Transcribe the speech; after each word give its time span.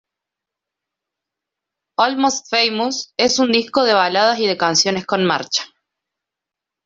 Almost 1.99 2.49
Famous 2.49 3.13
es 3.17 3.37
un 3.37 3.51
disco 3.51 3.83
de 3.83 3.93
baladas 3.93 4.39
y 4.39 4.47
de 4.47 4.57
canciones 4.57 5.05
con 5.05 5.23
marcha. 5.23 5.63